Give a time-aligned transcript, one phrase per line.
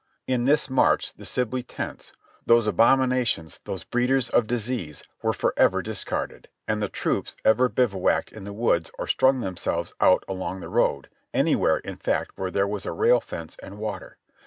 [0.25, 2.11] In this march the Sibley tents—
[2.47, 8.43] those abominations, those breeders of disease— were forever discarded, and the troops either bivouacked in
[8.43, 12.87] the woods or strung themselves out along the road, anywhere in fact where there was
[12.87, 14.17] a rail fence and water.